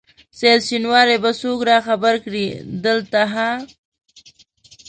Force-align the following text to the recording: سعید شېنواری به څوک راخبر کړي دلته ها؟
سعید 0.37 0.61
شېنواری 0.69 1.17
به 1.23 1.31
څوک 1.41 1.59
راخبر 1.69 2.15
کړي 2.25 2.45
دلته 2.85 3.21
ها؟ 3.33 3.49